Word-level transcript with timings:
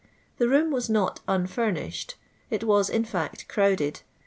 The 0.39 0.49
room 0.49 0.71
was 0.71 0.89
not 0.89 1.19
unfurnished— 1.27 2.15
it 2.49 2.63
was, 2.63 2.89
in 2.89 3.05
fact, 3.05 3.47
crowded. 3.47 4.01